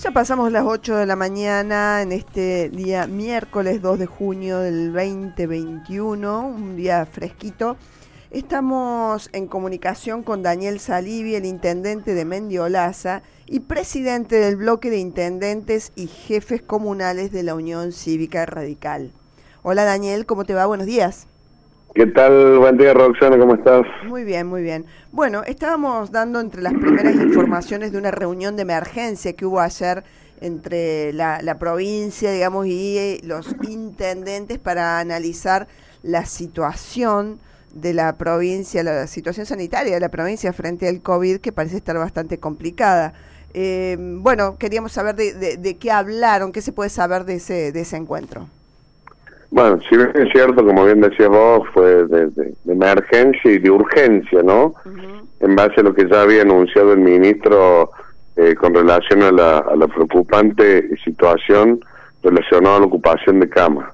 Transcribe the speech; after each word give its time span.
Ya 0.00 0.12
pasamos 0.12 0.52
las 0.52 0.64
8 0.64 0.94
de 0.94 1.06
la 1.06 1.16
mañana 1.16 2.02
en 2.02 2.12
este 2.12 2.68
día 2.68 3.08
miércoles 3.08 3.82
2 3.82 3.98
de 3.98 4.06
junio 4.06 4.60
del 4.60 4.92
2021, 4.92 6.46
un 6.46 6.76
día 6.76 7.04
fresquito. 7.04 7.76
Estamos 8.30 9.28
en 9.32 9.48
comunicación 9.48 10.22
con 10.22 10.44
Daniel 10.44 10.78
Salivi, 10.78 11.34
el 11.34 11.46
intendente 11.46 12.14
de 12.14 12.24
Mendiolaza 12.24 13.22
y 13.46 13.58
presidente 13.60 14.36
del 14.36 14.54
bloque 14.54 14.88
de 14.88 14.98
intendentes 14.98 15.90
y 15.96 16.06
jefes 16.06 16.62
comunales 16.62 17.32
de 17.32 17.42
la 17.42 17.56
Unión 17.56 17.90
Cívica 17.90 18.46
Radical. 18.46 19.12
Hola 19.62 19.82
Daniel, 19.82 20.26
¿cómo 20.26 20.44
te 20.44 20.54
va? 20.54 20.66
Buenos 20.66 20.86
días. 20.86 21.27
¿Qué 21.98 22.06
tal? 22.06 22.60
Buen 22.60 22.76
día, 22.76 22.94
Roxana, 22.94 23.36
¿cómo 23.36 23.56
estás? 23.56 23.84
Muy 24.06 24.22
bien, 24.22 24.46
muy 24.46 24.62
bien. 24.62 24.86
Bueno, 25.10 25.42
estábamos 25.42 26.12
dando 26.12 26.38
entre 26.38 26.62
las 26.62 26.72
primeras 26.72 27.16
informaciones 27.16 27.90
de 27.90 27.98
una 27.98 28.12
reunión 28.12 28.54
de 28.54 28.62
emergencia 28.62 29.32
que 29.32 29.44
hubo 29.44 29.58
ayer 29.58 30.04
entre 30.40 31.12
la, 31.12 31.56
provincia, 31.58 32.30
digamos, 32.30 32.68
y 32.68 33.18
los 33.24 33.52
intendentes 33.68 34.60
para 34.60 35.00
analizar 35.00 35.66
la 36.04 36.24
situación 36.24 37.40
de 37.74 37.94
la 37.94 38.16
provincia, 38.16 38.84
la 38.84 39.08
situación 39.08 39.44
sanitaria 39.44 39.94
de 39.94 40.00
la 40.00 40.08
provincia 40.08 40.52
frente 40.52 40.86
al 40.86 41.02
COVID, 41.02 41.38
que 41.38 41.50
parece 41.50 41.78
estar 41.78 41.98
bastante 41.98 42.38
complicada. 42.38 43.12
Eh, 43.54 43.96
bueno, 43.98 44.56
queríamos 44.56 44.92
saber 44.92 45.16
de, 45.16 45.56
de, 45.56 45.76
qué 45.78 45.90
hablaron, 45.90 46.52
qué 46.52 46.62
se 46.62 46.70
puede 46.70 46.90
saber 46.90 47.24
de 47.24 47.34
ese, 47.34 47.72
de 47.72 47.80
ese 47.80 47.96
encuentro. 47.96 48.48
Bueno, 49.50 49.80
si 49.88 49.96
bien 49.96 50.12
es 50.14 50.30
cierto, 50.32 50.64
como 50.64 50.84
bien 50.84 51.00
decías 51.00 51.28
vos, 51.28 51.66
fue 51.72 52.04
de, 52.04 52.52
emergencia 52.66 53.50
y 53.50 53.58
de 53.58 53.70
urgencia, 53.70 54.42
¿no? 54.42 54.74
En 55.40 55.56
base 55.56 55.80
a 55.80 55.84
lo 55.84 55.94
que 55.94 56.06
ya 56.08 56.22
había 56.22 56.42
anunciado 56.42 56.92
el 56.92 56.98
ministro 56.98 57.90
eh, 58.36 58.54
con 58.54 58.74
relación 58.74 59.22
a 59.22 59.32
la, 59.32 59.58
a 59.58 59.74
la 59.74 59.88
preocupante 59.88 60.96
situación 61.02 61.80
relacionada 62.22 62.76
a 62.76 62.80
la 62.80 62.86
ocupación 62.86 63.40
de 63.40 63.48
camas. 63.48 63.88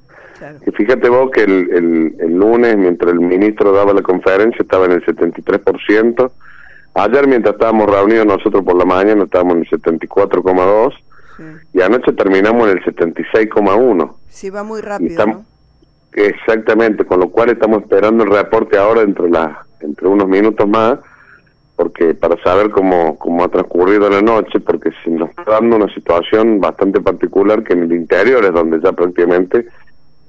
Y 0.67 0.71
fíjate 0.73 1.09
vos 1.09 1.31
que 1.31 1.43
el, 1.45 2.15
el, 2.19 2.35
lunes, 2.35 2.77
mientras 2.77 3.13
el 3.13 3.21
ministro 3.21 3.73
daba 3.73 3.93
la 3.93 4.03
conferencia, 4.03 4.61
estaba 4.61 4.87
en 4.87 4.93
el 4.93 5.07
73%. 5.07 6.31
Ayer, 6.95 7.27
mientras 7.27 7.55
estábamos 7.55 7.91
reunidos 7.91 8.27
nosotros 8.27 8.63
por 8.65 8.77
la 8.77 8.85
mañana, 8.85 9.25
estábamos 9.25 9.55
en 9.55 9.61
el 9.61 9.71
74,2%. 9.71 10.93
Y 11.73 11.81
anoche 11.81 12.13
terminamos 12.13 12.69
en 12.69 12.79
el 12.79 12.85
76,1%. 12.85 14.13
Sí, 14.29 14.51
va 14.51 14.63
muy 14.63 14.81
rápido. 14.81 15.45
Exactamente, 16.13 17.05
con 17.05 17.21
lo 17.21 17.29
cual 17.31 17.51
estamos 17.51 17.83
esperando 17.83 18.25
el 18.25 18.31
reporte 18.31 18.79
ahora 18.79 19.03
entre, 19.03 19.29
la, 19.29 19.67
entre 19.81 20.07
unos 20.07 20.29
minutos 20.29 20.69
más 20.69 20.99
porque 21.77 22.15
para 22.15 22.41
saber 22.43 22.71
cómo, 22.71 23.19
cómo 23.19 23.45
ha 23.45 23.49
transcurrido 23.49 24.09
la 24.09 24.23
noche, 24.23 24.61
porque 24.61 24.91
se 25.03 25.11
nos 25.11 25.31
está 25.31 25.45
dando 25.45 25.77
una 25.77 25.93
situación 25.93 26.61
bastante 26.61 27.01
particular 27.01 27.65
que 27.65 27.73
en 27.73 27.85
el 27.85 27.93
interior 27.93 28.45
es 28.45 28.53
donde 28.53 28.81
ya 28.81 28.93
prácticamente 28.93 29.67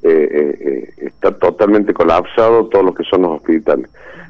eh, 0.01 0.29
eh, 0.31 0.57
eh, 0.59 0.93
está 0.97 1.31
totalmente 1.37 1.93
colapsado 1.93 2.67
todo 2.67 2.83
lo 2.83 2.93
que 2.93 3.03
son 3.03 3.23
los 3.23 3.31
hospitales. 3.37 3.89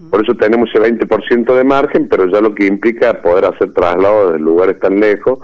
Por 0.09 0.23
eso 0.23 0.35
tenemos 0.35 0.69
ese 0.69 0.79
20% 0.79 1.55
de 1.55 1.63
margen, 1.63 2.07
pero 2.09 2.25
ya 2.27 2.41
lo 2.41 2.53
que 2.53 2.65
implica 2.65 3.21
poder 3.21 3.45
hacer 3.45 3.73
traslados 3.73 4.33
de 4.33 4.39
lugares 4.39 4.79
tan 4.79 4.99
lejos, 4.99 5.39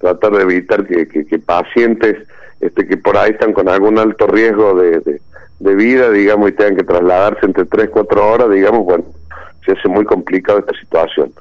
tratar 0.00 0.32
de 0.32 0.42
evitar 0.42 0.86
que, 0.86 1.06
que, 1.06 1.38
pacientes 1.38 2.26
este, 2.60 2.86
que 2.86 2.96
por 2.96 3.16
ahí 3.16 3.32
están 3.32 3.52
con 3.52 3.68
algún 3.68 3.98
alto 3.98 4.26
riesgo 4.26 4.74
de, 4.74 5.20
de, 5.58 5.74
vida, 5.74 6.10
digamos, 6.10 6.48
y 6.48 6.52
tengan 6.52 6.76
que 6.76 6.84
trasladarse 6.84 7.46
entre 7.46 7.64
3, 7.66 7.90
4 7.90 8.28
horas, 8.28 8.50
digamos, 8.50 8.84
bueno, 8.84 9.04
se 9.64 9.72
hace 9.72 9.88
muy 9.88 10.04
complicado 10.04 10.58
esta 10.58 10.72
situación. 10.78 11.32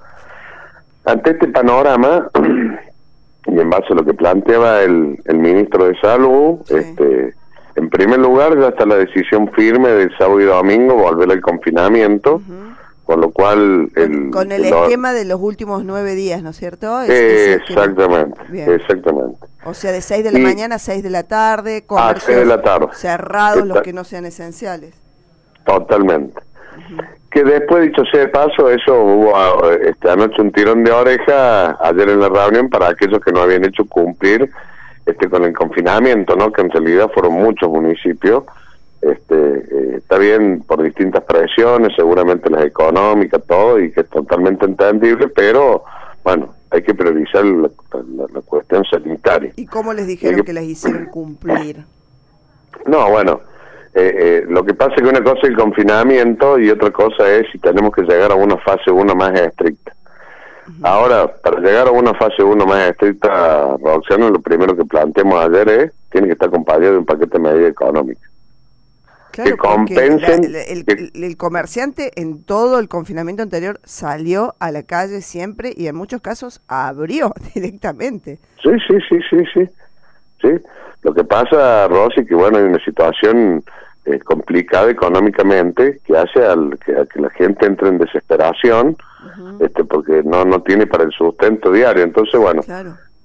Ante 1.06 1.32
este 1.32 1.48
panorama, 1.48 2.30
y 3.48 3.60
en 3.60 3.70
base 3.70 3.88
a 3.90 3.96
lo 3.96 4.06
que 4.06 4.14
planteaba 4.14 4.82
el, 4.84 5.18
el 5.26 5.38
ministro 5.38 5.86
de 5.86 6.00
Salud, 6.00 6.60
este 6.70 7.34
en 7.80 7.90
primer 7.90 8.20
lugar, 8.20 8.60
ya 8.60 8.68
está 8.68 8.86
la 8.86 8.98
decisión 8.98 9.50
firme 9.54 9.88
del 9.88 10.16
sábado 10.18 10.42
y 10.42 10.44
domingo 10.44 10.96
volver 10.96 11.32
al 11.32 11.39
confinamiento, 11.39 12.42
con 13.09 13.21
lo 13.21 13.31
cual... 13.31 13.89
El, 13.95 14.30
con 14.30 14.52
el, 14.52 14.65
esquema 14.65 15.14
de 15.14 15.25
los 15.25 15.42
últimos 15.42 15.83
nueve 15.83 16.14
días, 16.14 16.43
¿no 16.43 16.52
es 16.52 16.58
cierto? 16.58 17.02
exactamente, 17.02 18.39
exactamente. 18.75 19.47
O 19.65 19.73
sea, 19.73 19.92
de 19.92 20.02
seis 20.02 20.23
de 20.23 20.31
la 20.31 20.37
mañana 20.37 20.75
a 20.75 20.77
seis 20.77 21.02
de 21.02 21.09
la 21.09 21.23
tarde, 21.23 21.83
a 21.89 22.20
seis 22.20 22.37
de 22.37 22.45
la 22.45 22.61
tarde. 22.61 22.89
cerrados 22.93 23.65
los 23.65 23.81
que 23.81 23.93
no 23.93 24.03
sean 24.03 24.27
esenciales. 24.27 24.93
Totalmente. 25.65 26.39
Que 27.31 27.43
después, 27.43 27.81
dicho 27.81 28.05
sea 28.11 28.20
de 28.20 28.27
paso, 28.27 28.70
eso 28.70 28.93
hubo 28.93 29.71
este, 29.71 30.08
anoche 30.08 30.39
un 30.43 30.52
tirón 30.52 30.83
de 30.83 30.91
oreja 30.91 31.83
ayer 31.83 32.09
en 32.09 32.20
la 32.20 32.30
reunión 32.30 32.70
para 32.70 32.89
aquellos 32.89 33.20
que 33.26 33.31
no 33.31 33.41
habían 33.41 33.65
hecho 33.65 33.86
cumplir 33.86 34.52
este, 35.08 35.27
con 35.27 35.45
el 35.45 35.53
confinamiento, 35.53 36.36
¿no? 36.36 36.52
Que 36.52 36.61
en 36.61 36.70
realidad 36.70 37.09
fueron 37.11 37.33
muchos 37.33 37.70
municipios. 37.70 38.43
Este, 39.02 39.36
eh, 39.36 39.95
está 39.98 40.17
bien 40.17 40.61
por 40.67 40.82
distintas 40.83 41.23
presiones, 41.23 41.95
seguramente 41.95 42.49
las 42.49 42.65
económicas, 42.65 43.42
todo, 43.48 43.80
y 43.80 43.92
que 43.92 44.02
es 44.02 44.10
totalmente 44.10 44.65
entendible, 44.65 45.30
pero 45.30 45.83
bueno, 46.23 46.54
hay 46.71 46.83
que 46.83 46.93
priorizar 46.93 47.45
la, 47.45 47.70
cuestión 48.45 48.83
sanitaria. 48.86 49.52
¿Y 49.55 49.65
cómo 49.65 49.93
les 49.93 50.08
dijeron 50.08 50.43
que, 50.43 50.54
las 50.54 50.64
hicieron 50.64 51.05
cumplir? 51.05 51.77
No, 52.86 53.09
bueno, 53.09 53.42
eh, 53.93 54.15
eh, 54.17 54.45
lo 54.48 54.64
que 54.64 54.73
pasa 54.73 54.93
es 54.95 55.02
que 55.02 55.09
una 55.09 55.23
cosa 55.23 55.39
es 55.43 55.49
el 55.49 55.58
confinamiento 55.58 56.59
y 56.59 56.70
otra 56.70 56.92
cosa 56.92 57.27
es 57.30 57.48
si 57.52 57.58
tenemos 57.58 57.92
que 57.93 58.04
llegar 58.04 58.32
a 58.32 58.36
una 58.36 58.58
fase 58.58 58.92
1 58.92 59.15
más 59.15 59.38
estricta. 59.38 59.93
Ahora, 60.83 61.27
para 61.27 61.59
llegar 61.59 61.88
a 61.88 61.92
una 61.92 62.14
fase 62.14 62.43
1 62.43 62.65
más 62.65 62.92
estricta, 62.92 63.76
Roxana, 63.82 64.30
lo 64.30 64.39
primero 64.39 64.77
que 64.77 64.86
planteamos 64.86 65.43
ayer 65.43 65.70
es, 65.70 65.92
tiene 66.11 66.27
que 66.27 66.33
estar 66.33 66.48
acompañado 66.48 66.93
de 66.93 66.98
un 66.99 67.05
paquete 67.05 67.38
de 67.38 67.39
medidas 67.39 67.71
económicas. 67.71 68.30
Que 69.44 69.58
compensen... 69.58 70.54
el, 71.14 71.38
comerciante 71.38 72.11
en 72.20 72.44
todo 72.44 72.80
el 72.80 72.88
confinamiento 72.88 73.44
anterior 73.44 73.80
salió 73.83 74.55
a 74.60 74.72
la 74.72 74.83
calle 74.83 75.22
siempre 75.22 75.73
y 75.76 75.88
en 75.88 75.95
muchos 75.95 76.22
casos 76.22 76.61
abrió 76.67 77.33
directamente. 77.55 78.39
Sí, 78.61 78.72
sí, 78.88 78.98
sí, 79.08 79.20
sí, 79.30 79.44
sí. 79.54 79.70
sí. 80.42 80.50
Lo 81.02 81.14
que 81.14 81.23
pasa, 81.23 81.88
Rosy, 81.88 82.26
que 82.26 82.36
bueno, 82.36 82.58
hay 82.58 82.66
una 82.66 82.83
situación 82.83 83.64
eh, 84.05 84.20
complicada 84.20 84.89
económicamente 84.89 86.00
que 86.06 86.17
hace 86.17 86.44
al, 86.44 86.80
que, 86.83 86.94
a 86.98 87.06
que 87.06 87.21
la 87.21 87.30
gente 87.30 87.66
entre 87.66 87.89
en 87.89 87.98
desesperación 88.00 88.98
este 89.60 89.83
porque 89.83 90.23
no 90.23 90.45
no 90.45 90.61
tiene 90.61 90.88
para 90.88 91.04
el 91.04 91.11
sustento 91.11 91.71
diario 91.71 92.04
entonces 92.04 92.39
bueno 92.39 92.61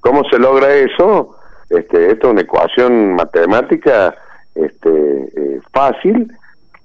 cómo 0.00 0.25
se 0.28 0.38
logra 0.38 0.75
eso 0.75 1.36
este 1.70 2.10
esto 2.10 2.26
es 2.26 2.32
una 2.32 2.42
ecuación 2.42 3.14
matemática 3.14 4.14
este 4.54 4.88
eh, 4.88 5.60
fácil 5.72 6.32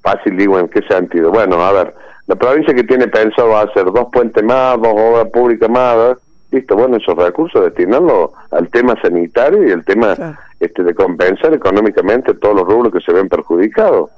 fácil 0.01 0.37
digo 0.37 0.59
en 0.59 0.67
qué 0.69 0.81
sentido. 0.83 1.31
Bueno 1.31 1.61
a 1.61 1.71
ver 1.71 1.93
la 2.27 2.35
provincia 2.35 2.73
que 2.73 2.83
tiene 2.83 3.07
pensado 3.07 3.57
hacer 3.57 3.85
dos 3.85 4.07
puentes 4.11 4.43
más 4.43 4.79
dos 4.81 4.93
obras 4.95 5.29
públicas 5.29 5.69
más 5.69 6.17
listo 6.51 6.75
bueno 6.75 6.97
esos 6.97 7.15
recursos 7.15 7.63
destinarlos 7.63 8.31
al 8.51 8.69
tema 8.69 8.95
sanitario 9.01 9.67
y 9.67 9.71
el 9.71 9.83
tema 9.85 10.37
este 10.59 10.83
de 10.83 10.93
compensar 10.93 11.53
económicamente 11.53 12.33
todos 12.33 12.55
los 12.55 12.67
rubros 12.67 12.93
que 12.93 13.01
se 13.01 13.13
ven 13.13 13.29
perjudicados. 13.29 14.09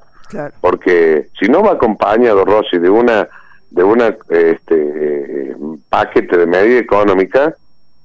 Porque 0.61 1.27
si 1.39 1.51
no 1.51 1.61
va 1.61 1.73
acompañado 1.73 2.45
Rossi 2.45 2.77
de 2.77 2.89
una 2.89 3.27
de 3.69 3.83
una 3.83 4.15
este 4.29 5.55
paquete 5.89 6.37
de 6.37 6.45
medida 6.45 6.79
económica, 6.79 7.53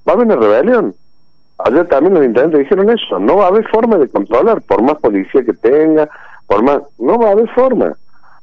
va 0.07 0.11
a 0.11 0.15
haber 0.15 0.27
una 0.27 0.35
rebelión. 0.35 0.93
Ayer 1.59 1.87
también 1.87 2.13
los 2.13 2.23
intendentes 2.23 2.59
dijeron 2.59 2.89
eso, 2.89 3.19
no 3.19 3.37
va 3.37 3.45
a 3.45 3.47
haber 3.47 3.67
forma 3.69 3.97
de 3.97 4.07
controlar, 4.09 4.61
por 4.61 4.83
más 4.83 4.95
policía 4.97 5.43
que 5.43 5.53
tenga, 5.53 6.07
por 6.45 6.61
más, 6.61 6.81
no 6.99 7.17
va 7.17 7.29
a 7.29 7.31
haber 7.31 7.49
forma. 7.49 7.93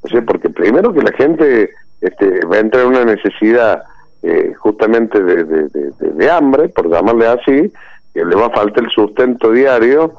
O 0.01 0.07
sea, 0.07 0.21
porque 0.21 0.49
primero 0.49 0.93
que 0.93 1.01
la 1.01 1.13
gente 1.13 1.69
este, 2.01 2.45
va 2.45 2.57
a 2.57 2.59
entrar 2.59 2.83
en 2.83 2.89
una 2.89 3.05
necesidad 3.05 3.83
eh, 4.21 4.53
justamente 4.57 5.21
de, 5.21 5.43
de, 5.43 5.91
de, 5.99 6.31
hambre, 6.31 6.69
por 6.69 6.89
llamarle 6.89 7.27
así, 7.27 7.71
que 8.13 8.25
le 8.25 8.35
va 8.35 8.47
a 8.47 8.51
faltar 8.51 8.83
el 8.83 8.89
sustento 8.89 9.51
diario, 9.51 10.13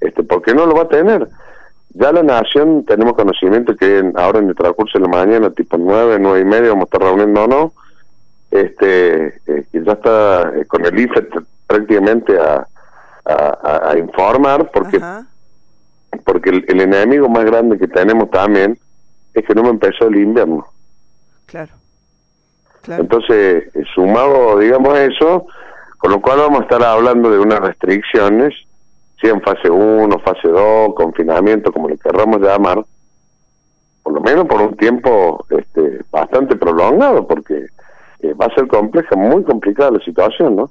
este, 0.00 0.22
porque 0.22 0.54
no 0.54 0.66
lo 0.66 0.74
va 0.74 0.82
a 0.82 0.88
tener. 0.88 1.28
Ya 1.94 2.12
la 2.12 2.22
Nación 2.22 2.84
tenemos 2.84 3.14
conocimiento 3.14 3.76
que 3.76 4.12
ahora 4.14 4.38
en 4.40 4.48
el 4.48 4.54
transcurso 4.54 4.98
de 4.98 5.04
la 5.04 5.10
mañana, 5.10 5.50
tipo 5.50 5.76
nueve, 5.78 6.18
nueve 6.20 6.40
y 6.40 6.44
media, 6.44 6.70
vamos 6.70 6.82
a 6.82 6.96
estar 6.96 7.02
reuniendo 7.02 7.46
no, 7.46 7.72
este, 8.50 9.26
eh, 9.46 9.64
que 9.70 9.82
ya 9.84 9.92
está 9.92 10.52
eh, 10.56 10.64
con 10.66 10.84
el 10.84 10.98
IFE 10.98 11.28
prácticamente 11.72 12.38
a, 12.38 12.66
a, 13.24 13.96
informar, 13.96 14.70
porque, 14.70 15.00
porque 16.24 16.50
el, 16.50 16.80
enemigo 16.80 17.28
más 17.28 17.44
grande 17.44 17.78
que 17.78 17.88
tenemos 17.88 18.30
también 18.30 18.78
es 19.32 19.46
que 19.46 19.54
no 19.54 19.62
me 19.62 19.70
empezó 19.70 20.08
el 20.08 20.16
invierno. 20.16 20.66
Claro. 21.46 21.72
claro. 22.82 23.02
Entonces, 23.02 23.74
eh, 23.74 23.84
sumado, 23.94 24.58
digamos, 24.58 24.98
eso, 24.98 25.46
con 25.96 26.10
lo 26.10 26.20
cual 26.20 26.38
vamos 26.40 26.60
a 26.60 26.62
estar 26.64 26.82
hablando 26.82 27.30
de 27.30 27.38
unas 27.38 27.60
restricciones 27.60 28.54
en 29.22 29.40
fase 29.40 29.70
1, 29.70 30.18
fase 30.18 30.48
2, 30.48 30.94
confinamiento, 30.94 31.72
como 31.72 31.88
le 31.88 31.96
querramos 31.96 32.40
llamar, 32.40 32.84
por 34.02 34.12
lo 34.12 34.20
menos 34.20 34.46
por 34.46 34.60
un 34.60 34.76
tiempo 34.76 35.46
este, 35.48 36.00
bastante 36.10 36.56
prolongado, 36.56 37.26
porque 37.26 37.66
eh, 38.20 38.34
va 38.34 38.46
a 38.46 38.54
ser 38.54 38.66
compleja, 38.66 39.14
muy 39.14 39.44
complicada 39.44 39.92
la 39.92 40.00
situación, 40.00 40.56
¿no? 40.56 40.70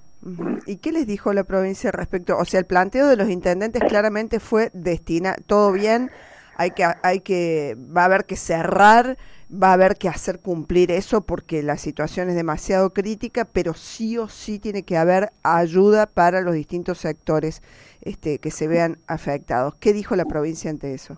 ¿Y 0.66 0.78
qué 0.78 0.92
les 0.92 1.08
dijo 1.08 1.34
la 1.34 1.44
provincia 1.44 1.92
respecto? 1.92 2.38
O 2.38 2.46
sea, 2.46 2.60
el 2.60 2.66
planteo 2.66 3.08
de 3.08 3.16
los 3.16 3.30
intendentes 3.30 3.84
claramente 3.84 4.40
fue 4.40 4.70
destina, 4.74 5.36
todo 5.48 5.72
bien, 5.72 6.12
hay 6.58 6.72
que, 6.72 6.86
hay 7.02 7.22
que, 7.22 7.76
va 7.76 8.04
a 8.04 8.06
haber 8.06 8.26
que 8.26 8.36
cerrar, 8.36 9.18
va 9.52 9.70
a 9.70 9.74
haber 9.74 9.96
que 9.96 10.08
hacer 10.08 10.40
cumplir 10.40 10.92
eso 10.92 11.22
porque 11.22 11.64
la 11.64 11.78
situación 11.78 12.30
es 12.30 12.36
demasiado 12.36 12.92
crítica, 12.92 13.46
pero 13.46 13.74
sí 13.74 14.18
o 14.18 14.28
sí 14.28 14.60
tiene 14.60 14.84
que 14.84 14.98
haber 14.98 15.32
ayuda 15.44 16.06
para 16.06 16.42
los 16.42 16.54
distintos 16.54 17.00
sectores 17.00 17.64
este, 18.02 18.38
que 18.38 18.52
se 18.52 18.68
vean 18.68 18.98
afectados. 19.08 19.76
¿Qué 19.80 19.92
dijo 19.92 20.16
la 20.16 20.26
provincia 20.26 20.70
ante 20.70 20.94
eso? 20.94 21.18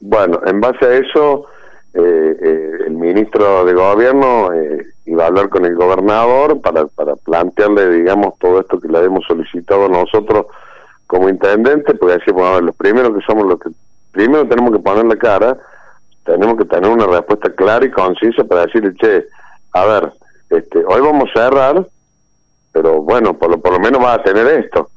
Bueno, 0.00 0.40
en 0.46 0.60
base 0.60 0.84
a 0.84 0.94
eso, 0.94 1.46
eh, 1.92 2.36
eh, 2.40 2.78
el 2.86 2.94
ministro 2.94 3.64
de 3.64 3.74
Gobierno 3.74 4.52
eh, 4.52 4.86
iba 5.06 5.24
a 5.24 5.26
hablar 5.26 5.48
con 5.48 5.64
el 5.64 5.74
gobernador 5.74 6.60
para, 6.60 6.86
para 6.86 7.16
plantearle, 7.16 7.90
digamos, 7.90 8.38
todo 8.38 8.60
esto 8.60 8.78
que 8.78 8.88
le 8.88 9.04
hemos 9.04 9.24
solicitado 9.26 9.88
nosotros 9.88 10.46
como 11.08 11.28
intendente, 11.28 11.94
porque 11.94 12.18
decimos, 12.18 12.42
a 12.44 12.54
ver, 12.54 12.62
los 12.62 12.76
primeros 12.76 13.16
que 13.16 13.24
somos 13.26 13.44
los 13.44 13.58
que, 13.58 13.70
primero 14.12 14.46
tenemos 14.46 14.72
que 14.72 14.78
poner 14.78 15.04
la 15.04 15.16
cara, 15.16 15.58
tenemos 16.24 16.56
que 16.56 16.64
tener 16.64 16.88
una 16.88 17.06
respuesta 17.06 17.52
clara 17.52 17.84
y 17.84 17.90
concisa 17.90 18.44
para 18.44 18.66
decirle, 18.66 18.94
che, 18.94 19.24
a 19.72 19.84
ver, 19.84 20.12
este, 20.50 20.84
hoy 20.86 21.00
vamos 21.00 21.28
a 21.34 21.40
cerrar, 21.40 21.86
pero 22.72 23.02
bueno, 23.02 23.36
por 23.36 23.50
lo, 23.50 23.60
por 23.60 23.72
lo 23.72 23.80
menos 23.80 24.00
va 24.00 24.14
a 24.14 24.22
tener 24.22 24.46
esto. 24.46 24.88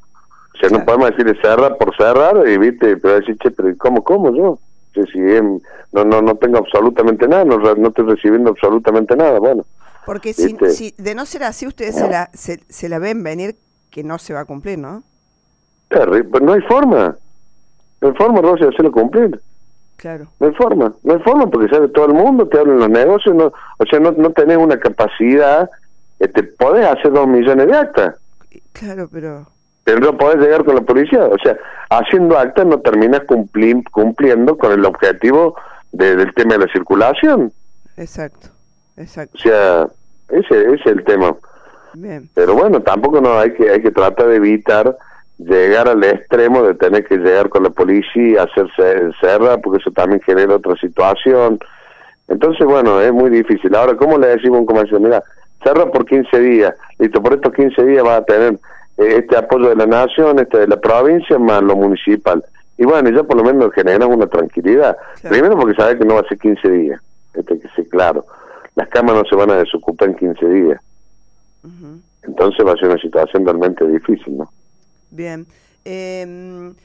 O 0.53 0.57
sea, 0.59 0.69
no 0.69 0.85
podemos 0.85 1.09
decirle 1.09 1.41
cerrar 1.41 1.75
por 1.77 1.95
cerrar 1.95 2.47
y, 2.47 2.57
viste, 2.59 2.97
pero 2.97 3.15
decir, 3.15 3.35
che, 3.41 3.49
pero 3.49 3.75
¿cómo, 3.79 4.03
cómo 4.03 4.31
yo? 4.35 4.59
Si 4.93 5.19
no, 5.19 6.05
no, 6.05 6.21
no 6.21 6.35
tengo 6.35 6.57
absolutamente 6.57 7.27
nada, 7.27 7.45
no, 7.45 7.57
no 7.57 7.87
estoy 7.87 8.05
recibiendo 8.05 8.51
absolutamente 8.51 9.15
nada, 9.15 9.39
bueno. 9.39 9.65
Porque 10.05 10.33
si, 10.33 10.55
si 10.71 10.93
de 10.97 11.15
no 11.15 11.25
ser 11.25 11.43
así, 11.43 11.65
ustedes 11.65 11.95
se 11.95 12.09
la, 12.09 12.29
se, 12.33 12.89
la 12.89 12.99
ven 12.99 13.23
venir 13.23 13.55
que 13.89 14.03
no 14.03 14.17
se 14.19 14.33
va 14.33 14.41
a 14.41 14.45
cumplir, 14.45 14.77
¿no? 14.77 15.03
Pero 15.87 16.23
no 16.41 16.53
hay 16.53 16.61
forma. 16.61 17.15
No 18.01 18.07
hay 18.09 18.13
forma, 18.15 18.41
Rosy, 18.41 18.63
de 18.63 18.69
hacerlo 18.69 18.91
cumplir. 18.91 19.39
Claro. 19.95 20.27
No 20.39 20.47
hay 20.47 20.53
forma. 20.53 20.93
No 21.03 21.13
hay 21.13 21.19
forma 21.21 21.47
porque 21.49 21.69
sabe 21.69 21.87
todo 21.87 22.05
el 22.05 22.13
mundo, 22.13 22.47
te 22.47 22.59
hablan 22.59 22.79
los 22.79 22.89
negocios, 22.89 23.33
no, 23.35 23.53
o 23.77 23.85
sea, 23.85 23.99
no, 23.99 24.11
no 24.11 24.31
tenés 24.31 24.57
una 24.57 24.77
capacidad, 24.77 25.69
este, 26.19 26.43
podés 26.43 26.85
hacer 26.85 27.13
dos 27.13 27.27
millones 27.27 27.67
de 27.67 27.77
actas. 27.77 28.15
Claro, 28.73 29.07
pero 29.09 29.47
pero 29.83 29.99
no 29.99 30.17
podés 30.17 30.37
llegar 30.37 30.63
con 30.63 30.75
la 30.75 30.81
policía. 30.81 31.25
O 31.25 31.37
sea, 31.39 31.57
haciendo 31.89 32.37
actas 32.37 32.65
no 32.65 32.79
terminas 32.79 33.21
cumpliendo 33.91 34.57
con 34.57 34.71
el 34.71 34.85
objetivo 34.85 35.55
del 35.91 36.33
tema 36.33 36.53
de 36.53 36.65
la 36.65 36.71
circulación. 36.71 37.51
Exacto, 37.97 38.49
exacto. 38.97 39.37
O 39.37 39.41
sea, 39.41 39.87
ese, 40.29 40.73
es 40.73 40.85
el 40.85 41.03
tema. 41.03 41.35
Bien. 41.93 42.29
Pero 42.33 42.55
bueno, 42.55 42.81
tampoco 42.81 43.21
no 43.21 43.37
hay 43.37 43.53
que 43.53 43.69
hay 43.69 43.81
que 43.81 43.91
tratar 43.91 44.27
de 44.27 44.37
evitar 44.37 44.97
llegar 45.37 45.87
al 45.87 46.03
extremo 46.03 46.63
de 46.63 46.75
tener 46.75 47.05
que 47.05 47.17
llegar 47.17 47.49
con 47.49 47.63
la 47.63 47.69
policía, 47.69 48.43
hacerse 48.43 49.11
cerra, 49.19 49.57
porque 49.57 49.81
eso 49.81 49.91
también 49.91 50.21
genera 50.21 50.55
otra 50.55 50.75
situación. 50.77 51.59
Entonces, 52.27 52.65
bueno, 52.65 53.01
es 53.01 53.11
muy 53.11 53.29
difícil. 53.29 53.75
Ahora, 53.75 53.95
¿cómo 53.95 54.17
le 54.17 54.27
decimos 54.27 54.57
a 54.57 54.61
un 54.61 54.65
comercio? 54.65 54.99
Mira, 54.99 55.21
cerra 55.63 55.85
por 55.91 56.05
15 56.05 56.39
días. 56.39 56.73
Listo, 56.97 57.21
por 57.21 57.33
estos 57.33 57.53
15 57.53 57.83
días 57.85 58.05
va 58.05 58.17
a 58.17 58.23
tener 58.23 58.59
este 58.97 59.37
apoyo 59.37 59.69
de 59.69 59.75
la 59.75 59.85
nación, 59.85 60.39
este 60.39 60.59
de 60.59 60.67
la 60.67 60.79
provincia, 60.79 61.37
más 61.39 61.61
lo 61.61 61.75
municipal. 61.75 62.43
Y 62.77 62.85
bueno, 62.85 63.09
ya 63.09 63.23
por 63.23 63.37
lo 63.37 63.43
menos 63.43 63.73
genera 63.73 64.07
una 64.07 64.27
tranquilidad. 64.27 64.97
Primero 65.21 65.57
porque 65.57 65.75
sabe 65.75 65.97
que 65.97 66.05
no 66.05 66.15
va 66.15 66.21
a 66.21 66.27
ser 66.27 66.37
15 66.39 66.69
días, 66.69 67.01
este 67.33 67.59
que 67.59 67.67
sí, 67.75 67.83
claro. 67.85 68.25
Las 68.75 68.87
camas 68.89 69.15
no 69.15 69.23
se 69.25 69.35
van 69.35 69.51
a 69.51 69.57
desocupar 69.57 70.09
en 70.09 70.15
15 70.15 70.49
días. 70.49 70.81
Entonces 72.23 72.65
va 72.65 72.73
a 72.73 72.77
ser 72.77 72.89
una 72.89 72.97
situación 72.97 73.45
realmente 73.45 73.85
difícil, 73.87 74.37
¿no? 74.37 74.49
Bien. 75.11 75.45
Eh, 75.85 76.77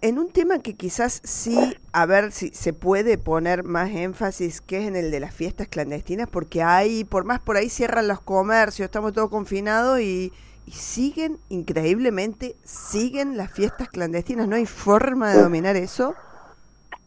en 0.00 0.18
un 0.18 0.30
tema 0.30 0.60
que 0.60 0.74
quizás 0.74 1.20
sí, 1.24 1.76
a 1.92 2.06
ver 2.06 2.32
si 2.32 2.48
se 2.48 2.72
puede 2.72 3.18
poner 3.18 3.64
más 3.64 3.90
énfasis, 3.90 4.60
que 4.60 4.78
es 4.78 4.88
en 4.88 4.96
el 4.96 5.10
de 5.10 5.20
las 5.20 5.34
fiestas 5.34 5.68
clandestinas, 5.68 6.28
porque 6.28 6.62
hay, 6.62 7.04
por 7.04 7.24
más 7.24 7.40
por 7.40 7.56
ahí 7.56 7.68
cierran 7.68 8.08
los 8.08 8.20
comercios, 8.20 8.86
estamos 8.86 9.12
todos 9.12 9.28
confinados 9.28 10.00
y, 10.00 10.32
siguen, 10.72 11.36
increíblemente, 11.50 12.56
siguen 12.64 13.36
las 13.36 13.52
fiestas 13.52 13.90
clandestinas. 13.90 14.48
¿No 14.48 14.56
hay 14.56 14.64
forma 14.64 15.30
de 15.30 15.42
dominar 15.42 15.76
eso? 15.76 16.14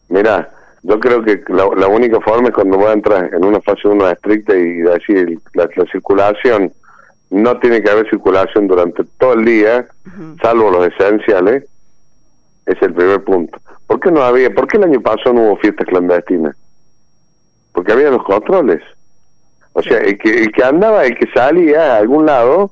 Mira, 0.08 0.48
yo 0.84 1.00
creo 1.00 1.24
que 1.24 1.42
la, 1.48 1.88
única 1.88 2.20
forma 2.20 2.48
es 2.48 2.54
cuando 2.54 2.78
voy 2.78 2.86
a 2.86 2.92
entrar 2.92 3.34
en 3.34 3.44
una 3.44 3.60
fase 3.60 3.88
1 3.88 4.10
estricta 4.10 4.54
y 4.54 4.74
decir 4.76 5.40
la, 5.54 5.68
circulación, 5.90 6.72
no 7.30 7.58
tiene 7.58 7.82
que 7.82 7.90
haber 7.90 8.08
circulación 8.08 8.68
durante 8.68 9.02
todo 9.18 9.32
el 9.32 9.44
día, 9.44 9.88
salvo 10.40 10.70
los 10.70 10.86
esenciales 10.86 11.64
es 12.68 12.80
el 12.82 12.92
primer 12.92 13.24
punto. 13.24 13.58
¿Por 13.86 13.98
qué 13.98 14.10
no 14.10 14.22
había, 14.22 14.54
por 14.54 14.68
qué 14.68 14.76
el 14.76 14.84
año 14.84 15.00
pasado 15.00 15.32
no 15.32 15.42
hubo 15.42 15.56
fiestas 15.56 15.86
clandestinas? 15.86 16.54
Porque 17.72 17.92
había 17.92 18.10
los 18.10 18.22
controles. 18.22 18.82
O 19.72 19.82
sea, 19.82 19.98
el 19.98 20.18
que, 20.18 20.42
el 20.42 20.52
que 20.52 20.62
andaba, 20.62 21.04
el 21.04 21.16
que 21.16 21.26
salía 21.32 21.94
a 21.94 21.98
algún 21.98 22.26
lado, 22.26 22.70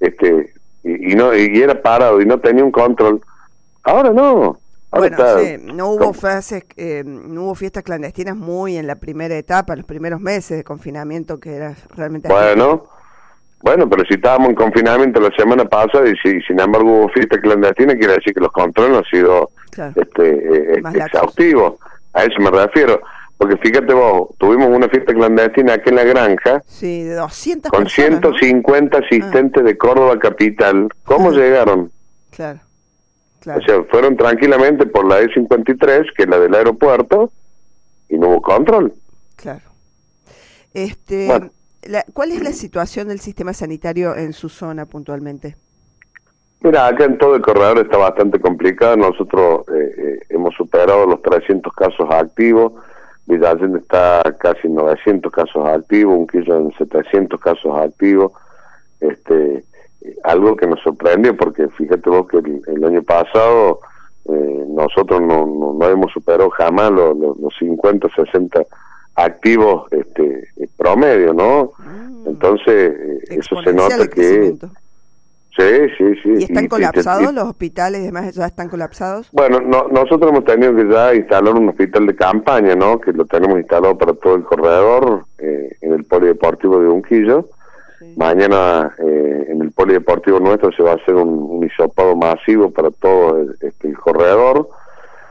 este, 0.00 0.54
y, 0.82 1.14
no 1.14 1.34
y 1.34 1.60
era 1.60 1.82
parado 1.82 2.20
y 2.20 2.26
no 2.26 2.38
tenía 2.40 2.64
un 2.64 2.72
control. 2.72 3.20
Ahora 3.82 4.10
no. 4.10 4.58
bueno, 4.90 5.16
no 5.74 5.90
hubo 5.90 6.12
fases, 6.14 6.64
eh, 6.76 7.02
no 7.04 7.44
hubo 7.44 7.54
fiestas 7.54 7.82
clandestinas 7.82 8.36
muy 8.36 8.76
en 8.76 8.86
la 8.86 8.96
primera 8.96 9.36
etapa, 9.36 9.76
los 9.76 9.84
primeros 9.84 10.20
meses 10.20 10.56
de 10.56 10.64
confinamiento 10.64 11.38
que 11.38 11.54
era 11.54 11.74
realmente. 11.94 12.28
Bueno, 12.28 12.84
bueno, 13.66 13.90
pero 13.90 14.04
si 14.04 14.14
estábamos 14.14 14.50
en 14.50 14.54
confinamiento 14.54 15.18
la 15.18 15.34
semana 15.36 15.64
pasada 15.64 16.08
y 16.08 16.14
si 16.18 16.40
sin 16.42 16.60
embargo 16.60 17.00
hubo 17.00 17.08
fiesta 17.08 17.36
clandestina, 17.40 17.96
quiere 17.96 18.14
decir 18.14 18.32
que 18.32 18.38
los 18.38 18.52
controles 18.52 18.98
han 18.98 19.04
sido 19.06 19.50
este, 19.96 20.76
eh, 20.76 20.82
exhaustivos. 20.94 21.74
A 22.12 22.22
eso 22.22 22.40
me 22.40 22.52
refiero. 22.52 23.00
Porque 23.36 23.56
fíjate 23.56 23.92
vos, 23.92 24.28
tuvimos 24.38 24.68
una 24.68 24.88
fiesta 24.88 25.12
clandestina 25.12 25.74
aquí 25.74 25.88
en 25.88 25.96
la 25.96 26.04
granja. 26.04 26.62
Sí, 26.64 27.02
de 27.02 27.16
200 27.16 27.72
Con 27.72 27.88
150 27.88 28.98
asistentes 28.98 29.64
de 29.64 29.76
Córdoba 29.76 30.16
Capital. 30.20 30.88
¿Cómo 31.02 31.32
llegaron? 31.32 31.90
Claro, 32.30 32.60
claro. 33.40 33.58
O 33.58 33.64
sea, 33.64 33.82
fueron 33.90 34.16
tranquilamente 34.16 34.86
por 34.86 35.04
la 35.06 35.22
E53, 35.22 36.14
que 36.16 36.22
es 36.22 36.28
la 36.28 36.38
del 36.38 36.54
aeropuerto, 36.54 37.32
y 38.08 38.16
no 38.16 38.28
hubo 38.28 38.42
control. 38.42 38.92
Claro. 39.34 39.62
Este, 40.72 41.26
¿Cuál 42.12 42.32
es 42.32 42.42
la 42.42 42.52
situación 42.52 43.08
del 43.08 43.20
sistema 43.20 43.52
sanitario 43.52 44.16
en 44.16 44.32
su 44.32 44.48
zona 44.48 44.86
puntualmente? 44.86 45.56
Mira, 46.60 46.86
acá 46.86 47.04
en 47.04 47.18
todo 47.18 47.36
el 47.36 47.42
corredor 47.42 47.78
está 47.78 47.96
bastante 47.96 48.40
complicado. 48.40 48.96
Nosotros 48.96 49.64
eh, 49.68 49.94
eh, 49.96 50.18
hemos 50.30 50.54
superado 50.54 51.06
los 51.06 51.22
300 51.22 51.72
casos 51.74 52.10
activos. 52.10 52.72
Villallende 53.26 53.78
está 53.80 54.22
casi 54.38 54.68
900 54.68 55.32
casos 55.32 55.66
activos, 55.66 56.18
un 56.18 56.26
kilo 56.26 56.56
en 56.56 56.72
700 56.72 57.40
casos 57.40 57.76
activos. 57.78 58.32
Este, 59.00 59.64
algo 60.24 60.56
que 60.56 60.66
nos 60.66 60.80
sorprendió 60.80 61.36
porque 61.36 61.68
fíjate 61.68 62.08
vos 62.08 62.26
que 62.28 62.38
el, 62.38 62.84
año 62.84 63.02
pasado 63.02 63.80
eh, 64.26 64.64
nosotros 64.68 65.20
no, 65.20 65.74
no, 65.74 65.88
hemos 65.88 66.12
superado 66.12 66.50
jamás 66.50 66.90
los, 66.90 67.16
los, 67.16 67.36
los 67.38 67.54
50, 67.58 68.08
60 68.08 68.62
activos 69.16 69.90
este, 69.92 70.48
promedio, 70.76 71.32
¿no? 71.32 71.72
Mm. 71.78 72.28
Entonces, 72.28 72.94
eh, 72.98 73.18
eso 73.30 73.62
se 73.62 73.72
nota 73.72 74.06
que... 74.08 74.54
Sí, 75.56 75.64
sí, 75.96 76.04
sí. 76.22 76.28
¿Y 76.38 76.42
están 76.44 76.66
colapsados 76.68 77.32
los 77.32 77.44
hospitales 77.44 78.02
y 78.02 78.04
demás? 78.06 78.34
¿Ya 78.34 78.44
están 78.44 78.68
colapsados? 78.68 79.30
Bueno, 79.32 79.58
no, 79.58 79.88
nosotros 79.88 80.30
hemos 80.30 80.44
tenido 80.44 80.76
que 80.76 80.86
ya 80.86 81.14
instalar 81.14 81.54
un 81.54 81.70
hospital 81.70 82.06
de 82.06 82.14
campaña, 82.14 82.74
¿no? 82.74 83.00
Que 83.00 83.10
lo 83.12 83.24
tenemos 83.24 83.58
instalado 83.58 83.96
para 83.96 84.12
todo 84.12 84.34
el 84.34 84.42
corredor 84.42 85.24
eh, 85.38 85.74
en 85.80 85.94
el 85.94 86.04
polideportivo 86.04 86.78
de 86.78 86.88
Unquillo. 86.88 87.48
Mañana 88.16 88.94
eh, 88.98 89.46
en 89.48 89.62
el 89.62 89.70
polideportivo 89.72 90.38
nuestro 90.40 90.70
se 90.72 90.82
va 90.82 90.92
a 90.92 90.96
hacer 90.96 91.14
un, 91.14 91.28
un 91.28 91.64
hisopado 91.64 92.14
masivo 92.14 92.70
para 92.70 92.90
todo 92.90 93.38
el, 93.40 93.56
este, 93.62 93.88
el 93.88 93.96
corredor 93.96 94.68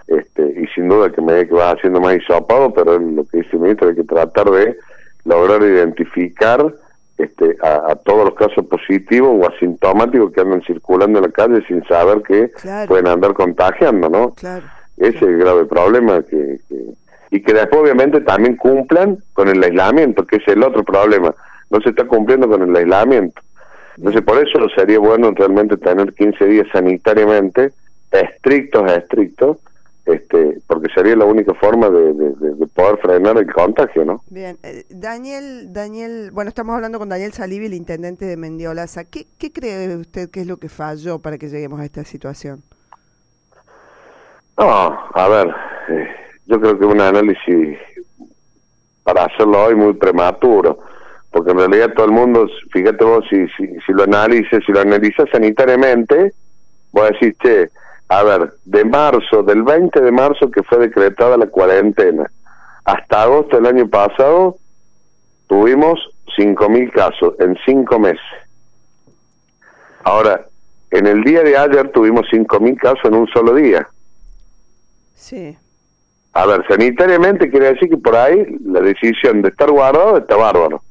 este, 0.07 0.61
y 0.61 0.67
sin 0.67 0.87
duda 0.87 1.11
que 1.11 1.21
me 1.21 1.47
que 1.47 1.53
va 1.53 1.71
haciendo 1.71 1.99
más 1.99 2.15
hisopado, 2.15 2.73
pero 2.73 2.99
lo 2.99 3.23
que 3.25 3.39
dice 3.39 3.49
el 3.53 3.59
ministro 3.59 3.89
hay 3.89 3.95
que 3.95 4.03
tratar 4.03 4.49
de 4.51 4.77
lograr 5.23 5.61
identificar 5.63 6.73
este, 7.17 7.57
a, 7.61 7.95
todos 7.95 8.25
los 8.25 8.35
casos 8.35 8.65
positivos 8.65 9.31
o 9.33 9.47
asintomáticos 9.47 10.31
que 10.33 10.41
andan 10.41 10.61
circulando 10.63 11.19
en 11.19 11.25
la 11.25 11.31
calle 11.31 11.65
sin 11.67 11.83
saber 11.85 12.21
que 12.21 12.51
pueden 12.87 13.07
andar 13.07 13.33
contagiando, 13.33 14.09
¿no? 14.09 14.33
Ese 14.97 15.17
es 15.17 15.21
el 15.21 15.37
grave 15.37 15.65
problema 15.65 16.21
que, 16.23 16.59
y 17.31 17.41
que 17.41 17.53
después 17.53 17.81
obviamente 17.81 18.21
también 18.21 18.55
cumplan 18.55 19.17
con 19.33 19.47
el 19.49 19.63
aislamiento, 19.63 20.25
que 20.25 20.37
es 20.37 20.47
el 20.47 20.63
otro 20.63 20.83
problema. 20.83 21.33
No 21.69 21.81
se 21.81 21.89
está 21.89 22.05
cumpliendo 22.05 22.47
con 22.47 22.61
el 22.61 22.75
aislamiento. 22.75 23.41
Entonces 23.97 24.21
por 24.21 24.37
eso 24.37 24.69
sería 24.75 24.99
bueno 24.99 25.31
realmente 25.31 25.77
tener 25.77 26.13
15 26.13 26.45
días 26.45 26.67
sanitariamente 26.71 27.71
estrictos, 28.11 28.91
estrictos, 28.91 29.57
este, 30.05 30.59
porque 30.67 30.87
sería 30.93 31.15
la 31.15 31.25
única 31.25 31.53
forma 31.55 31.89
de, 31.89 32.13
poder 32.73 32.97
frenar 32.97 33.37
el 33.37 33.51
contagio, 33.51 34.05
¿no? 34.05 34.21
Bien, 34.29 34.57
eh, 34.63 34.83
Daniel, 34.89 35.71
Daniel, 35.71 36.29
bueno, 36.31 36.49
estamos 36.49 36.75
hablando 36.75 36.99
con 36.99 37.09
Daniel 37.09 37.31
Salivi, 37.31 37.67
el 37.67 37.73
intendente 37.73 38.25
de 38.25 38.37
Mendiolaza. 38.37 39.05
¿Qué, 39.05 39.27
¿Qué 39.37 39.51
cree 39.51 39.95
usted 39.95 40.29
que 40.29 40.41
es 40.41 40.47
lo 40.47 40.57
que 40.57 40.69
falló 40.69 41.19
para 41.19 41.37
que 41.37 41.47
lleguemos 41.47 41.79
a 41.79 41.85
esta 41.85 42.03
situación? 42.03 42.63
No, 44.57 44.99
a 45.13 45.27
ver, 45.27 45.47
eh, 45.89 46.07
yo 46.45 46.59
creo 46.59 46.77
que 46.77 46.85
un 46.85 47.01
análisis 47.01 47.77
para 49.03 49.25
hacerlo 49.25 49.65
hoy 49.65 49.75
muy 49.75 49.93
prematuro, 49.93 50.79
porque 51.31 51.51
en 51.51 51.57
realidad 51.57 51.93
todo 51.93 52.05
el 52.05 52.11
mundo, 52.11 52.47
fíjate 52.71 53.03
vos, 53.03 53.25
si, 53.29 53.47
si, 53.49 53.67
si 53.85 53.91
lo 53.91 54.03
analices, 54.03 54.63
si 54.65 54.71
lo 54.71 54.81
analizas 54.81 55.29
sanitariamente, 55.31 56.33
voy 56.91 57.03
a 57.03 57.11
decir, 57.11 57.35
che, 57.41 57.69
a 58.07 58.23
ver, 58.23 58.53
de 58.65 58.85
marzo, 58.85 59.43
del 59.43 59.63
20 59.63 59.99
de 60.01 60.11
marzo 60.11 60.51
que 60.51 60.63
fue 60.63 60.77
decretada 60.77 61.37
la 61.37 61.47
cuarentena, 61.47 62.29
hasta 62.83 63.23
agosto 63.23 63.55
del 63.55 63.65
año 63.65 63.89
pasado, 63.89 64.57
tuvimos 65.47 65.99
5.000 66.37 66.91
casos 66.91 67.33
en 67.39 67.57
cinco 67.65 67.99
meses. 67.99 68.21
Ahora, 70.03 70.45
en 70.91 71.07
el 71.07 71.23
día 71.23 71.41
de 71.41 71.57
ayer 71.57 71.91
tuvimos 71.91 72.27
5.000 72.31 72.77
casos 72.77 73.05
en 73.05 73.15
un 73.15 73.27
solo 73.27 73.55
día. 73.55 73.87
Sí. 75.15 75.57
A 76.33 76.45
ver, 76.45 76.65
sanitariamente 76.67 77.49
quiere 77.49 77.73
decir 77.73 77.89
que 77.89 77.97
por 77.97 78.15
ahí 78.15 78.57
la 78.65 78.81
decisión 78.81 79.41
de 79.41 79.49
estar 79.49 79.71
guardado 79.71 80.17
está 80.17 80.35
bárbaro. 80.35 80.81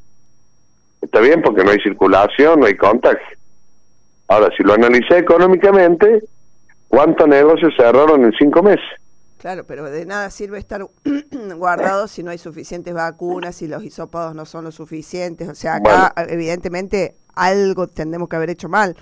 Está 1.00 1.20
bien 1.20 1.42
porque 1.42 1.62
no 1.62 1.70
hay 1.70 1.80
circulación, 1.80 2.60
no 2.60 2.66
hay 2.66 2.76
contagio. 2.76 3.36
Ahora, 4.26 4.48
si 4.56 4.62
lo 4.62 4.72
analicé 4.72 5.18
económicamente, 5.18 6.24
¿cuántos 6.94 7.28
negocios 7.28 7.72
cerraron 7.76 8.24
en 8.24 8.32
cinco 8.38 8.62
meses? 8.62 8.84
Claro, 9.38 9.64
pero 9.66 9.84
de 9.90 10.06
nada 10.06 10.30
sirve 10.30 10.58
estar 10.58 10.86
guardado 11.56 12.08
si 12.08 12.22
no 12.22 12.30
hay 12.30 12.38
suficientes 12.38 12.94
vacunas, 12.94 13.56
si 13.56 13.68
los 13.68 13.84
hisopados 13.84 14.34
no 14.34 14.46
son 14.46 14.64
lo 14.64 14.72
suficientes. 14.72 15.48
O 15.48 15.54
sea, 15.54 15.76
acá 15.76 16.14
evidentemente 16.28 17.14
algo 17.34 17.86
tendremos 17.88 18.28
que 18.28 18.36
haber 18.36 18.50
hecho 18.50 18.68
mal. 18.68 18.96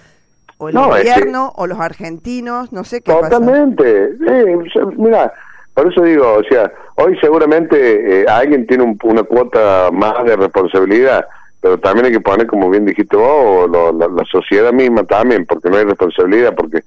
O 0.59 0.69
el 0.69 0.75
gobierno, 0.75 1.53
o 1.57 1.67
los 1.67 1.79
argentinos, 1.79 2.73
no 2.73 2.85
sé 2.85 3.03
qué 3.03 3.13
Totalmente. 3.13 4.17
Sí, 4.17 4.81
mira, 4.97 5.33
por 5.75 5.93
eso 5.93 6.03
digo, 6.03 6.35
o 6.35 6.43
sea, 6.45 6.73
hoy 6.97 7.17
seguramente 7.21 8.23
eh, 8.23 8.27
alguien 8.29 8.67
tiene 8.67 8.97
una 9.03 9.23
cuota 9.23 9.91
más 9.93 10.25
de 10.25 10.37
responsabilidad 10.37 11.27
pero 11.63 11.79
también 11.79 12.07
hay 12.07 12.13
que 12.13 12.21
poner, 12.21 12.49
como 12.49 12.69
bien 12.69 12.85
dijiste 12.85 13.17
vos, 13.17 13.71
la, 13.71 14.25
sociedad 14.25 14.73
misma 14.73 15.05
también, 15.05 15.47
porque 15.47 15.71
no 15.71 15.77
hay 15.77 15.85
responsabilidad, 15.85 16.55
porque 16.57 16.81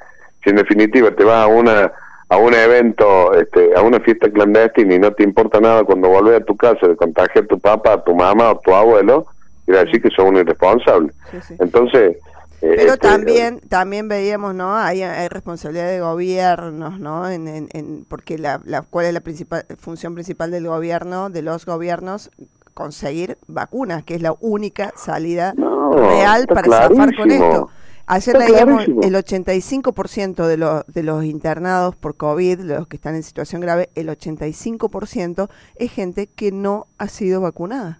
si 0.45 0.51
en 0.51 0.57
definitiva 0.57 1.11
te 1.11 1.25
vas 1.25 1.43
a 1.43 1.47
una 1.47 1.91
a 2.27 2.37
un 2.37 2.53
evento, 2.53 3.33
este, 3.33 3.75
a 3.75 3.81
una 3.81 3.99
fiesta 3.99 4.29
clandestina 4.31 4.95
y 4.95 4.99
no 4.99 5.11
te 5.11 5.23
importa 5.23 5.59
nada 5.59 5.83
cuando 5.83 6.09
vuelves 6.09 6.41
a 6.41 6.43
tu 6.43 6.55
casa 6.55 6.87
de 6.87 6.95
contagiar 6.95 7.43
a 7.43 7.47
tu 7.47 7.59
papá, 7.59 7.93
a 7.93 8.03
tu 8.03 8.15
mamá 8.15 8.51
o 8.51 8.59
tu 8.59 8.73
abuelo, 8.73 9.27
quiere 9.65 9.85
decir 9.85 10.01
que 10.01 10.09
son 10.09 10.27
un 10.29 10.37
irresponsable. 10.37 11.11
Entonces... 11.59 12.17
Eh, 12.61 12.73
pero 12.77 12.93
este, 12.93 12.97
también 12.97 13.59
también 13.67 14.07
veíamos, 14.07 14.55
¿no? 14.55 14.75
Hay, 14.75 15.03
hay 15.03 15.27
responsabilidad 15.27 15.87
de 15.87 15.99
gobiernos, 15.99 16.99
¿no? 16.99 17.29
En, 17.29 17.47
en, 17.47 18.05
porque 18.07 18.39
la, 18.39 18.61
la, 18.65 18.81
¿cuál 18.81 19.05
es 19.05 19.13
la 19.13 19.19
principal 19.19 19.65
función 19.77 20.15
principal 20.15 20.49
del 20.51 20.65
gobierno, 20.65 21.29
de 21.29 21.41
los 21.43 21.65
gobiernos? 21.65 22.31
conseguir 22.75 23.37
vacunas, 23.47 24.03
que 24.03 24.15
es 24.15 24.21
la 24.21 24.35
única 24.41 24.91
salida 24.97 25.55
real 25.93 26.45
para 26.45 26.67
zafar 26.67 27.15
con 27.15 27.31
esto. 27.31 27.69
Ayer 28.07 28.37
leíamos 28.37 28.87
el 28.87 29.15
85% 29.15 30.45
de, 30.45 30.57
los 30.57 30.85
de 30.87 31.03
los 31.03 31.23
internados 31.23 31.95
por 31.95 32.15
COVID, 32.15 32.59
los 32.59 32.87
que 32.87 32.97
están 32.97 33.15
en 33.15 33.23
situación 33.23 33.61
grave, 33.61 33.89
el 33.95 34.09
85% 34.09 35.49
es 35.75 35.91
gente 35.91 36.27
que 36.27 36.51
no 36.51 36.85
ha 36.99 37.07
sido 37.07 37.41
vacunada. 37.41 37.99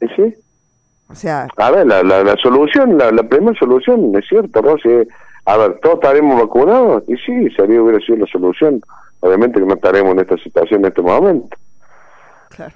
Sí. 0.00 0.34
O 1.08 1.14
sea... 1.14 1.48
A 1.56 1.70
ver, 1.70 1.86
la, 1.86 2.02
la, 2.02 2.36
solución, 2.36 2.98
la, 2.98 3.22
primera 3.22 3.58
solución, 3.58 4.14
es 4.16 4.28
cierto, 4.28 4.60
Rosy, 4.60 5.08
a 5.46 5.56
ver, 5.56 5.78
¿todos 5.80 5.94
estaremos 5.94 6.38
vacunados? 6.38 7.04
Y 7.08 7.16
sí, 7.16 7.48
sería 7.56 7.82
hubiera 7.82 8.04
sido 8.04 8.18
la 8.18 8.26
solución. 8.26 8.82
Obviamente 9.20 9.58
que 9.58 9.66
no 9.66 9.74
estaremos 9.74 10.12
en 10.12 10.20
esta 10.20 10.36
situación 10.36 10.80
en 10.80 10.88
este 10.88 11.00
momento. 11.00 11.56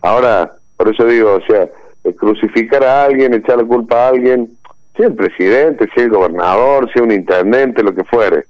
Ahora, 0.00 0.52
por 0.76 0.88
eso 0.88 1.04
digo, 1.04 1.34
o 1.34 1.40
sea, 1.42 1.68
crucificar 2.16 2.82
a 2.82 3.04
alguien, 3.04 3.34
echar 3.34 3.58
la 3.58 3.64
culpa 3.64 4.06
a 4.06 4.08
alguien, 4.08 4.50
sea 4.96 5.06
el 5.06 5.14
presidente, 5.14 5.88
sea 5.94 6.04
el 6.04 6.10
gobernador, 6.10 6.90
sea 6.92 7.02
un 7.02 7.12
intendente, 7.12 7.82
lo 7.82 7.94
que 7.94 8.04
fuere. 8.04 8.44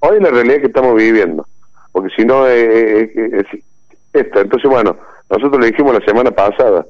Hoy 0.00 0.16
es 0.16 0.22
la 0.22 0.30
realidad 0.30 0.60
que 0.60 0.66
estamos 0.66 0.94
viviendo, 0.94 1.46
porque 1.92 2.14
si 2.14 2.24
no 2.24 2.46
es, 2.46 3.10
esta. 4.12 4.40
Entonces, 4.40 4.70
bueno, 4.70 4.96
nosotros 5.30 5.60
le 5.60 5.68
dijimos 5.68 5.94
la 5.94 6.04
semana 6.04 6.30
pasada, 6.30 6.86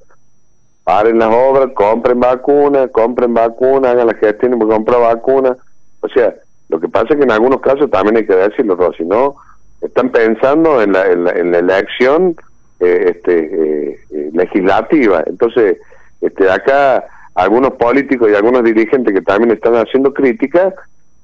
paren 0.84 1.18
las 1.18 1.32
obras, 1.32 1.70
compren 1.74 2.20
vacunas, 2.20 2.90
compren 2.90 3.34
vacunas, 3.34 3.92
hagan 3.92 4.08
la 4.08 4.14
gestión 4.14 4.58
para 4.58 4.72
comprar 4.72 5.00
vacunas. 5.00 5.56
O 6.00 6.08
sea, 6.08 6.34
lo 6.68 6.80
que 6.80 6.88
pasa 6.88 7.08
es 7.10 7.16
que 7.16 7.24
en 7.24 7.30
algunos 7.30 7.60
casos 7.60 7.90
también 7.90 8.16
hay 8.16 8.26
que 8.26 8.34
decirlo, 8.34 8.92
si 8.96 9.04
no, 9.04 9.36
están 9.80 10.10
pensando 10.10 10.82
en 10.82 10.92
la, 10.92 11.06
en 11.06 11.24
la, 11.24 11.32
en 11.32 11.52
la 11.52 11.58
elección 11.58 12.36
eh, 12.80 13.12
este, 13.14 13.38
eh, 13.38 13.98
eh, 14.10 14.30
legislativa. 14.32 15.22
Entonces, 15.26 15.78
este, 16.20 16.50
acá 16.50 17.04
algunos 17.34 17.72
políticos 17.72 18.30
y 18.30 18.34
algunos 18.34 18.62
dirigentes 18.62 19.12
que 19.12 19.22
también 19.22 19.50
están 19.50 19.74
haciendo 19.74 20.12
críticas 20.12 20.74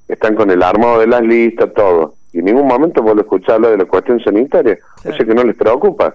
están 0.09 0.35
con 0.35 0.50
el 0.50 0.62
armado 0.62 1.00
de 1.00 1.07
las 1.07 1.23
listas, 1.23 1.73
todo. 1.73 2.14
Y 2.33 2.40
en 2.40 2.47
ningún 2.47 2.67
momento 2.67 3.02
vuelvo 3.02 3.21
a 3.21 3.23
escuchar 3.23 3.61
de 3.61 3.76
la 3.76 3.85
cuestión 3.85 4.21
sanitaria. 4.21 4.79
Claro. 5.02 5.25
que 5.25 5.35
no 5.35 5.45
les 5.45 5.57
preocupa. 5.57 6.14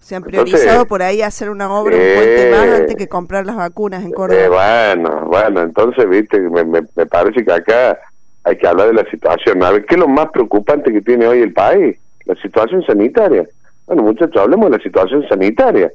Se 0.00 0.14
han 0.14 0.22
priorizado 0.22 0.84
por 0.84 1.02
ahí 1.02 1.22
hacer 1.22 1.48
una 1.48 1.72
obra, 1.72 1.96
un 1.96 2.02
puente 2.02 2.50
más 2.50 2.80
antes 2.80 2.94
que 2.94 3.08
comprar 3.08 3.46
las 3.46 3.56
vacunas 3.56 4.04
en 4.04 4.12
Córdoba. 4.12 4.48
bueno, 4.48 5.26
bueno, 5.28 5.62
entonces, 5.62 6.06
viste, 6.08 6.38
me, 6.40 6.62
me, 6.62 6.82
me 6.94 7.06
parece 7.06 7.42
que 7.42 7.52
acá 7.52 7.98
hay 8.44 8.58
que 8.58 8.66
hablar 8.66 8.88
de 8.88 8.92
la 8.92 9.10
situación. 9.10 9.62
A 9.64 9.70
ver, 9.70 9.86
¿qué 9.86 9.94
es 9.94 10.00
lo 10.00 10.06
más 10.06 10.28
preocupante 10.30 10.92
que 10.92 11.00
tiene 11.00 11.26
hoy 11.26 11.40
el 11.40 11.54
país? 11.54 11.96
La 12.26 12.34
situación 12.36 12.84
sanitaria. 12.84 13.48
Bueno, 13.86 14.02
muchachos, 14.02 14.36
hablemos 14.36 14.70
de 14.70 14.76
la 14.76 14.82
situación 14.82 15.26
sanitaria. 15.26 15.90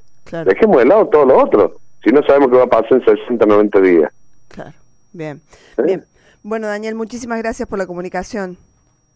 Dejemos 0.45 0.77
de 0.77 0.85
lado 0.85 1.07
todo 1.07 1.25
lo 1.25 1.37
otro. 1.37 1.75
Si 2.03 2.11
no 2.11 2.21
sabemos 2.23 2.49
qué 2.49 2.57
va 2.57 2.63
a 2.63 2.67
pasar 2.67 2.93
en 2.93 3.05
60, 3.05 3.45
90 3.45 3.81
días. 3.81 4.13
Claro. 4.47 4.73
Bien. 5.13 5.41
¿Eh? 5.77 5.83
Bien. 5.83 6.05
Bueno, 6.43 6.67
Daniel, 6.67 6.95
muchísimas 6.95 7.39
gracias 7.39 7.67
por 7.67 7.77
la 7.77 7.85
comunicación. 7.85 8.57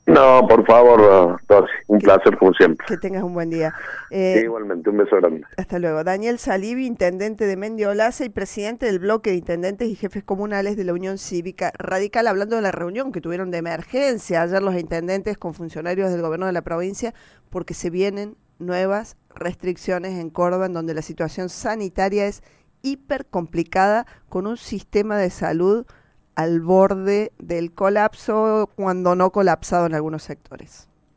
No, 0.05 0.45
por 0.49 0.65
favor, 0.65 1.39
un 1.87 1.99
placer 1.99 2.37
como 2.37 2.53
siempre. 2.53 2.85
Que 2.85 2.97
tengas 2.97 3.23
un 3.23 3.33
buen 3.33 3.49
día. 3.49 3.73
Eh, 4.11 4.41
igualmente, 4.43 4.89
un 4.89 4.97
beso 4.97 5.15
grande. 5.15 5.43
Hasta 5.55 5.79
luego. 5.79 6.03
Daniel 6.03 6.39
Salivi, 6.39 6.85
intendente 6.85 7.47
de 7.47 7.55
Mendiolaza 7.55 8.25
y 8.25 8.29
presidente 8.29 8.85
del 8.85 8.99
bloque 8.99 9.29
de 9.29 9.37
intendentes 9.37 9.87
y 9.87 9.95
jefes 9.95 10.23
comunales 10.23 10.75
de 10.75 10.83
la 10.83 10.91
Unión 10.91 11.17
Cívica 11.17 11.71
Radical, 11.77 12.27
hablando 12.27 12.57
de 12.57 12.61
la 12.61 12.73
reunión 12.73 13.13
que 13.13 13.21
tuvieron 13.21 13.49
de 13.49 13.59
emergencia 13.59 14.41
ayer 14.41 14.61
los 14.61 14.75
intendentes 14.75 15.37
con 15.37 15.53
funcionarios 15.53 16.11
del 16.11 16.21
gobierno 16.21 16.47
de 16.47 16.53
la 16.53 16.63
provincia, 16.63 17.13
porque 17.49 17.73
se 17.73 17.89
vienen 17.89 18.35
nuevas 18.59 19.15
restricciones 19.33 20.19
en 20.19 20.29
Córdoba, 20.29 20.65
en 20.65 20.73
donde 20.73 20.93
la 20.93 21.01
situación 21.01 21.47
sanitaria 21.47 22.25
es 22.25 22.43
hiper 22.83 23.25
complicada, 23.25 24.05
con 24.29 24.45
un 24.45 24.57
sistema 24.57 25.17
de 25.17 25.31
salud 25.31 25.87
al 26.35 26.61
borde 26.61 27.33
del 27.39 27.73
colapso, 27.73 28.69
cuando 28.75 29.15
no 29.15 29.31
colapsado 29.31 29.87
en 29.87 29.95
algunos 29.95 30.21
sectores. 30.21 30.87